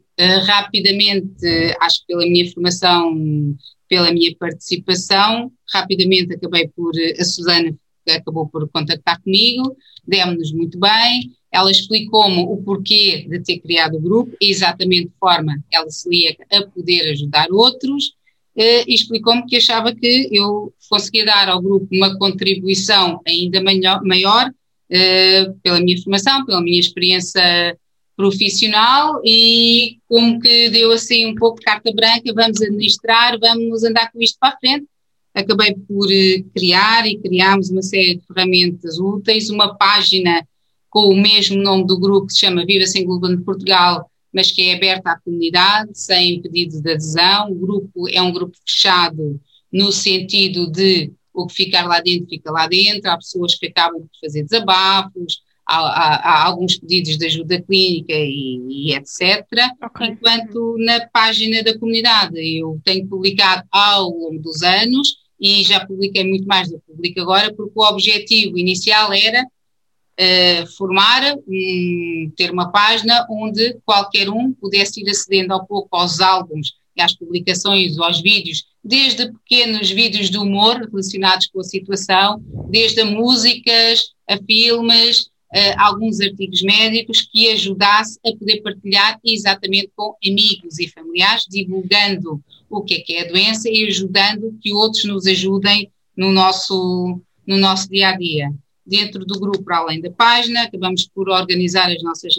[0.47, 1.45] rapidamente,
[1.79, 3.55] acho que pela minha formação,
[3.87, 7.75] pela minha participação, rapidamente acabei por, a Susana
[8.11, 14.01] acabou por contactar comigo, demos-nos muito bem, ela explicou-me o porquê de ter criado o
[14.01, 18.15] grupo, exatamente de forma ela celíaca a poder ajudar outros,
[18.55, 24.51] eh, e explicou-me que achava que eu conseguia dar ao grupo uma contribuição ainda maior,
[24.89, 27.77] eh, pela minha formação, pela minha experiência
[28.15, 34.11] profissional e como que deu assim um pouco de carta branca, vamos administrar, vamos andar
[34.11, 34.85] com isto para a frente.
[35.33, 40.47] Acabei por eh, criar e criámos uma série de ferramentas úteis, uma página
[40.89, 44.51] com o mesmo nome do grupo que se chama Viva Sem Glúten de Portugal, mas
[44.51, 47.51] que é aberta à comunidade, sem pedido de adesão.
[47.51, 49.39] O grupo é um grupo fechado
[49.71, 54.01] no sentido de o que ficar lá dentro fica lá dentro, há pessoas que acabam
[54.01, 59.47] por fazer desabafos, há, há, há alguns pedidos de ajuda clínica e, e etc.
[59.83, 60.07] Okay.
[60.09, 66.23] Enquanto na página da comunidade eu tenho publicado ao longo dos anos e já publiquei
[66.23, 72.49] muito mais do que publico agora, porque o objetivo inicial era uh, formar, um, ter
[72.49, 77.97] uma página onde qualquer um pudesse ir acedendo ao pouco aos álbuns e às publicações
[77.97, 84.13] ou aos vídeos, desde pequenos vídeos de humor relacionados com a situação, desde a músicas,
[84.29, 90.87] a filmes, uh, alguns artigos médicos que ajudasse a poder partilhar exatamente com amigos e
[90.87, 95.91] familiares, divulgando o que é que é a doença e ajudando que outros nos ajudem
[96.17, 98.51] no nosso, no nosso dia a dia.
[98.85, 102.33] Dentro do grupo, além da página, acabamos por organizar as nossas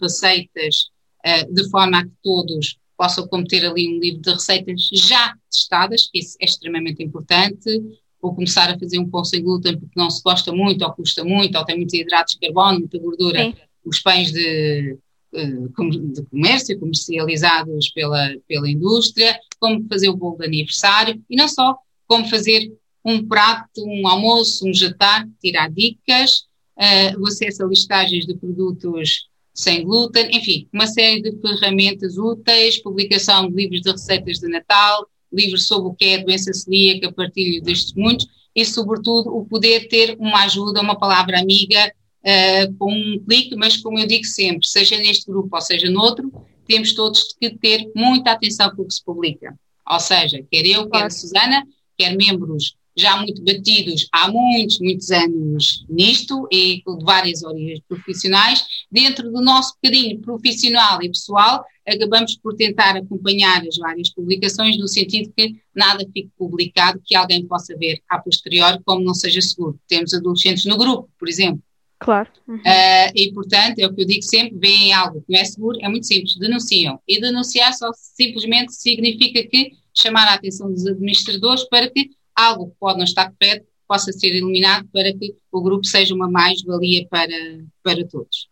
[0.00, 0.90] receitas
[1.24, 6.10] uh, de forma a que todos possam cometer ali um livro de receitas já testadas,
[6.12, 7.80] isso é extremamente importante,
[8.20, 11.24] ou começar a fazer um pão sem glúten porque não se gosta muito, ou custa
[11.24, 13.54] muito, ou tem muitos hidratos de carbono, muita gordura, Sim.
[13.84, 14.98] os pães de,
[15.34, 21.48] eh, de comércio comercializados pela, pela indústria, como fazer o bolo de aniversário, e não
[21.48, 21.76] só,
[22.06, 22.72] como fazer
[23.04, 29.28] um prato, um almoço, um jantar, tirar dicas, uh, o acesso a listagens de produtos
[29.54, 35.08] sem glúten, enfim, uma série de ferramentas úteis, publicação de livros de receitas de Natal,
[35.32, 39.88] livros sobre o que é a doença celíaca, partilho destes muitos, e sobretudo o poder
[39.88, 41.92] ter uma ajuda, uma palavra amiga,
[42.24, 46.32] uh, com um clique, mas como eu digo sempre, seja neste grupo ou seja noutro,
[46.66, 49.58] temos todos que ter muita atenção para o que se publica.
[49.90, 55.10] Ou seja, quer eu, quer a Susana, quer membros já muito batidos há muitos, muitos
[55.10, 58.64] anos nisto e de várias áreas profissionais.
[58.90, 64.86] Dentro do nosso bocadinho profissional e pessoal, acabamos por tentar acompanhar as várias publicações no
[64.86, 69.78] sentido que nada fique publicado que alguém possa ver a posterior como não seja seguro.
[69.88, 71.62] Temos adolescentes no grupo, por exemplo.
[72.00, 72.28] Claro.
[72.46, 72.56] Uhum.
[72.56, 75.78] Uh, e, portanto, é o que eu digo sempre: veem algo que não é seguro,
[75.82, 77.00] é muito simples, denunciam.
[77.08, 82.76] E denunciar só simplesmente significa que chamar a atenção dos administradores para que algo que
[82.78, 87.34] pode não estar correto possa ser eliminado para que o grupo seja uma mais-valia para,
[87.82, 88.48] para todos.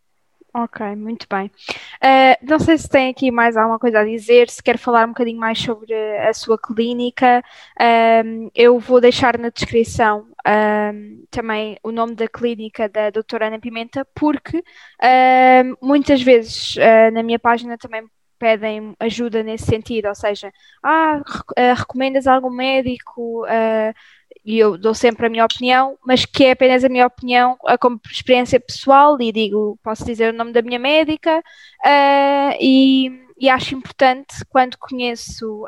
[0.59, 1.51] Ok, muito bem.
[2.03, 5.09] Uh, não sei se tem aqui mais alguma coisa a dizer, se quer falar um
[5.09, 7.45] bocadinho mais sobre a sua clínica.
[7.79, 13.59] Uh, eu vou deixar na descrição uh, também o nome da clínica da doutora Ana
[13.59, 14.65] Pimenta, porque
[15.83, 16.77] muitas vezes
[17.13, 21.21] na minha página também pedem ajuda nesse sentido, ou seja, ah,
[21.59, 23.95] uh, recomendas algum médico uh,
[24.47, 27.77] e eu dou sempre a minha opinião, mas que é apenas a minha opinião uh,
[27.81, 31.43] como experiência pessoal e digo, posso dizer o nome da minha médica
[32.61, 35.67] e, e, acho importante quando conheço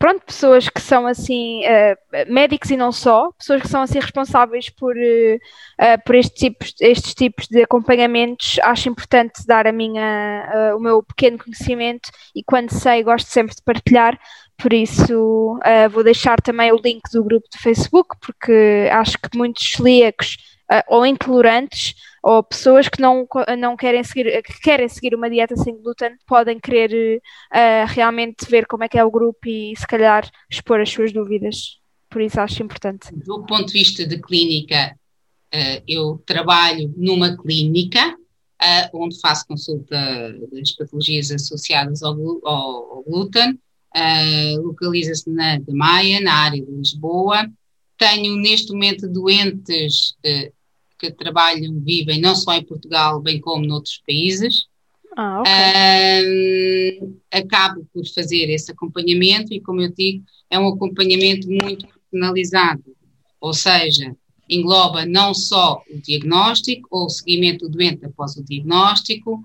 [0.00, 4.70] pronto, pessoas que são assim, uh, médicos e não só, pessoas que são assim responsáveis
[4.70, 10.76] por, uh, por estes, tipos, estes tipos de acompanhamentos, acho importante dar a minha, uh,
[10.78, 14.18] o meu pequeno conhecimento e quando sei gosto sempre de partilhar,
[14.56, 15.58] por isso
[15.90, 20.36] vou deixar também o link do grupo do Facebook, porque acho que muitos celíacos
[20.88, 23.26] ou intolerantes ou pessoas que não,
[23.58, 27.20] não querem seguir, que querem seguir uma dieta sem glúten podem querer
[27.52, 31.12] uh, realmente ver como é que é o grupo e se calhar expor as suas
[31.12, 31.78] dúvidas.
[32.10, 33.08] Por isso acho importante.
[33.14, 34.94] Do ponto de vista de clínica,
[35.54, 39.96] uh, eu trabalho numa clínica uh, onde faço consulta
[40.52, 42.14] das patologias associadas ao,
[42.46, 43.58] ao, ao glúten.
[44.62, 47.50] Localiza-se na Maia, na área de Lisboa.
[47.98, 50.14] Tenho neste momento doentes
[51.00, 54.66] que trabalham, vivem não só em Portugal, bem como noutros países.
[55.16, 57.00] Ah, okay.
[57.02, 62.84] um, acabo por fazer esse acompanhamento e, como eu digo, é um acompanhamento muito personalizado.
[63.40, 64.14] Ou seja,
[64.48, 69.42] engloba não só o diagnóstico ou o seguimento do doente após o diagnóstico,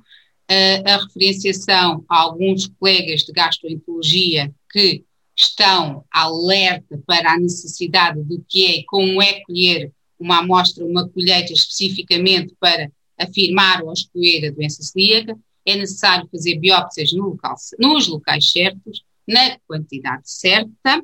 [0.86, 5.03] a referenciação a alguns colegas de gastroenterologia que
[5.36, 9.91] estão alerta para a necessidade do que é e como é colher
[10.26, 16.59] uma amostra, uma colheita especificamente para afirmar ou excluir a doença celíaca, é necessário fazer
[16.59, 21.01] biópsias no local, nos locais certos, na quantidade certa.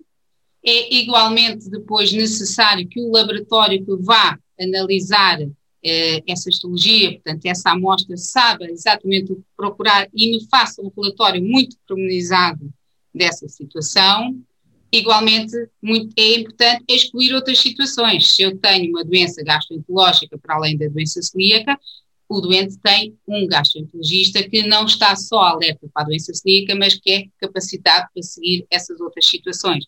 [0.64, 5.40] É igualmente depois necessário que o laboratório que vá analisar
[5.84, 10.92] eh, essa histologia, portanto, essa amostra, saiba exatamente o que procurar e me faça um
[10.96, 12.72] relatório muito pormenorizado
[13.14, 14.40] dessa situação.
[14.94, 18.36] Igualmente, muito, é importante excluir outras situações.
[18.36, 21.80] Se eu tenho uma doença gastroenterológica para além da doença celíaca,
[22.28, 26.96] o doente tem um gastroenterologista que não está só alerta para a doença celíaca, mas
[26.96, 29.86] que é capacitado para seguir essas outras situações.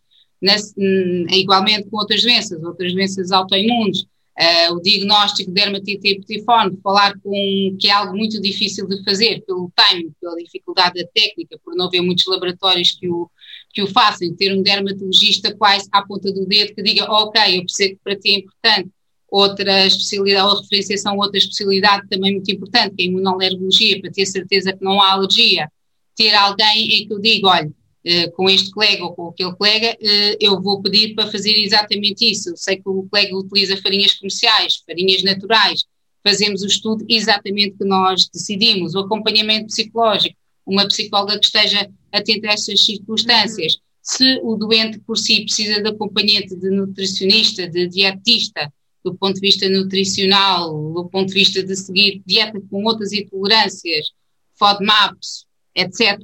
[0.78, 7.14] Hum, igualmente com outras doenças, outras doenças autoimunes, Uh, o diagnóstico de dermatite epitiforme, falar
[7.20, 11.76] com que é algo muito difícil de fazer pelo time, pela dificuldade da técnica, por
[11.76, 13.30] não haver muitos laboratórios que o,
[13.74, 17.62] que o façam, ter um dermatologista quase à ponta do dedo que diga, ok, eu
[17.62, 18.90] percebo que para ti é importante,
[19.30, 24.28] outra especialidade, ou referenciação outra especialidade também muito importante, que é a imunolergologia, para ter
[24.28, 25.68] certeza que não há alergia,
[26.16, 27.72] ter alguém em que eu digo, olha,
[28.06, 32.30] eh, com este colega ou com aquele colega, uh, eu vou pedir para fazer exatamente
[32.30, 32.50] isso.
[32.50, 35.86] Eu sei que o colega utiliza farinhas comerciais, farinhas naturais,
[36.22, 40.36] fazemos o estudo exatamente que nós decidimos, o acompanhamento psicológico,
[40.66, 43.78] uma psicóloga que esteja atenta a essas circunstâncias.
[44.02, 48.72] Se o doente por si precisa de acompanhante de nutricionista, de dietista,
[49.04, 54.12] do ponto de vista nutricional, do ponto de vista de seguir dieta com outras intolerâncias,
[54.58, 55.46] FODMAPs,
[55.76, 56.18] etc.,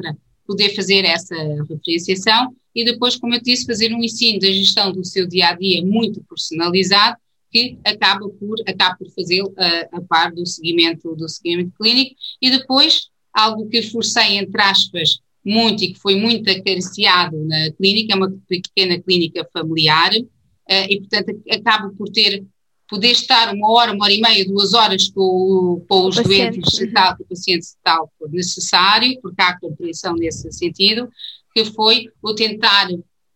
[0.46, 1.36] poder fazer essa
[1.70, 5.54] referenciação e depois, como eu disse, fazer um ensino da gestão do seu dia a
[5.54, 7.18] dia muito personalizado
[7.52, 12.50] que acaba por, acaba por fazê-lo a, a par do seguimento, do seguimento clínico e
[12.50, 13.10] depois
[13.40, 18.32] algo que forcei entre aspas muito e que foi muito acariciado na clínica, é uma
[18.48, 22.46] pequena clínica familiar uh, e portanto acabo por ter
[22.90, 26.88] poder estar uma hora, uma hora e meia, duas horas com, com os doentes, se
[26.88, 31.08] tal, com o paciente, se tal for necessário, porque há compreensão nesse sentido,
[31.54, 32.90] que foi o tentar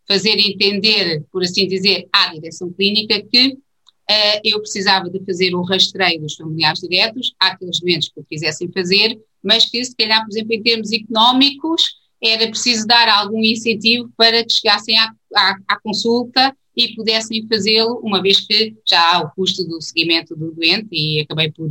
[0.08, 3.56] fazer entender, por assim dizer, à direção clínica que
[4.10, 8.70] uh, eu precisava de fazer um rastreio dos familiares diretos àqueles doentes que o quisessem
[8.72, 11.82] fazer, mas que se calhar, por exemplo, em termos económicos,
[12.22, 18.00] era preciso dar algum incentivo para que chegassem à, à, à consulta e pudessem fazê-lo,
[18.02, 21.68] uma vez que já há o custo do seguimento do doente e acabei por,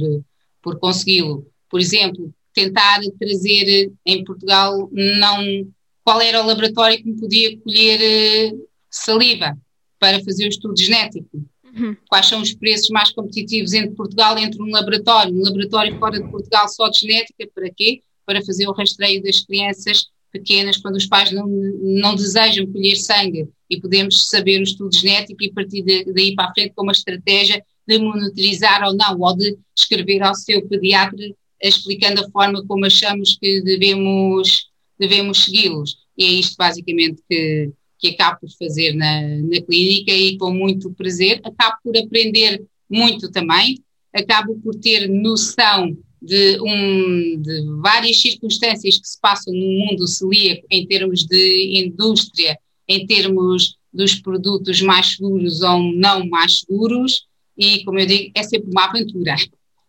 [0.62, 1.46] por consegui-lo.
[1.70, 5.68] Por exemplo, tentar trazer em Portugal não
[6.04, 8.54] qual era o laboratório que me podia colher eh,
[8.90, 9.58] saliva
[10.00, 11.30] para fazer o estudo genético.
[11.74, 11.96] Uhum.
[12.08, 15.34] Quais são os preços mais competitivos entre Portugal e entre um laboratório?
[15.34, 18.02] Um laboratório fora de Portugal só de genética, para quê?
[18.26, 23.48] Para fazer o rastreio das crianças pequenas quando os pais não, não desejam colher sangue
[23.70, 26.92] e podemos saber o estudo genético e partir de, daí para a frente com uma
[26.92, 32.86] estratégia de monitorizar ou não, ou de escrever ao seu pediatra explicando a forma como
[32.86, 34.70] achamos que devemos,
[35.00, 35.96] devemos segui-los.
[36.18, 37.72] E é isto basicamente que,
[38.04, 41.40] que acabo por fazer na, na clínica e com muito prazer.
[41.46, 43.82] Acabo por aprender muito também,
[44.14, 50.68] acabo por ter noção de, um, de várias circunstâncias que se passam no mundo celíaco
[50.70, 52.58] em termos de indústria,
[52.90, 57.26] em termos dos produtos mais seguros ou não mais seguros,
[57.58, 59.36] e como eu digo, é sempre uma aventura.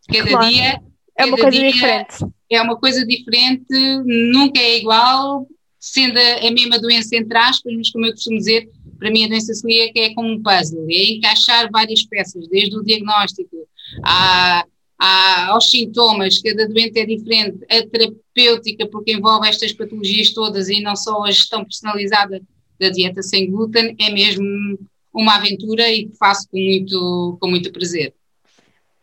[0.08, 0.48] Cada claro.
[0.48, 0.80] dia
[1.18, 2.14] é uma coisa diferente.
[2.50, 3.64] É uma coisa diferente,
[4.04, 5.48] nunca é igual,
[5.85, 9.53] sendo a mesma doença entre aspas, mas como eu costumo dizer, para mim a doença
[9.53, 13.55] celíaca é como um puzzle, é encaixar várias peças, desde o diagnóstico
[14.03, 14.64] à,
[14.99, 20.80] há, aos sintomas, cada doente é diferente, a terapêutica, porque envolve estas patologias todas e
[20.80, 22.41] não só a gestão personalizada
[22.80, 24.78] da dieta sem glúten, é mesmo
[25.12, 28.14] uma aventura e que faço com muito, com muito prazer.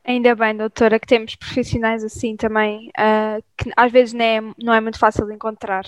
[0.03, 4.73] Ainda bem, doutora, que temos profissionais assim também, uh, que às vezes não é, não
[4.73, 5.85] é muito fácil de encontrar.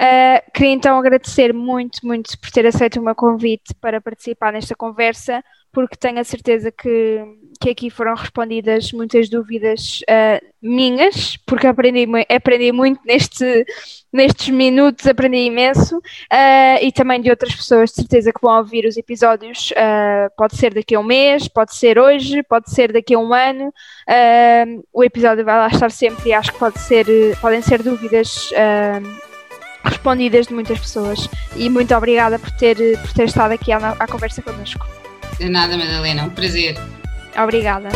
[0.00, 4.74] Uh, queria então agradecer muito, muito por ter aceito o meu convite para participar nesta
[4.74, 7.22] conversa, porque tenho a certeza que,
[7.60, 13.66] que aqui foram respondidas muitas dúvidas uh, minhas, porque aprendi, aprendi muito neste,
[14.10, 18.86] nestes minutos, aprendi imenso, uh, e também de outras pessoas, de certeza que vão ouvir
[18.86, 19.70] os episódios,
[20.34, 23.70] pode ser daqui a um mês, pode ser hoje, pode ser daqui a um ano,
[24.94, 27.04] o episódio vai lá estar sempre e acho que pode ser,
[27.42, 28.50] podem ser dúvidas
[29.84, 31.28] respondidas de muitas pessoas.
[31.56, 34.86] E muito obrigada por ter, por ter estado aqui à, à conversa connosco.
[35.38, 36.76] De nada, Madalena, um prazer.
[37.36, 37.88] Obrigada.